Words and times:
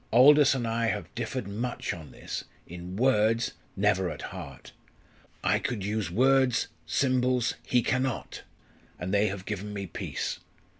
Aldous 0.11 0.55
and 0.55 0.67
I 0.67 0.87
have 0.87 1.13
differed 1.13 1.47
much 1.47 1.93
on 1.93 2.09
this 2.09 2.45
in 2.65 2.95
words 2.95 3.53
never 3.75 4.09
at 4.09 4.23
heart! 4.33 4.71
I 5.43 5.59
could 5.59 5.85
use 5.85 6.09
words, 6.09 6.69
symbols 6.87 7.53
he 7.67 7.83
cannot 7.83 8.41
and 8.97 9.13
they 9.13 9.27
have 9.27 9.45
given 9.45 9.73
me 9.73 9.85
peace. 9.85 10.39